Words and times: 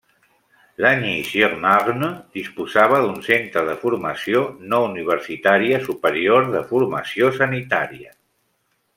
Lagny-sur-Marne 0.83 2.07
disposava 2.37 3.01
d'un 3.03 3.19
centre 3.27 3.63
de 3.67 3.75
formació 3.81 4.41
no 4.71 4.79
universitària 4.85 5.81
superior 5.89 6.49
de 6.57 6.63
formació 6.71 7.29
sanitària. 7.37 8.15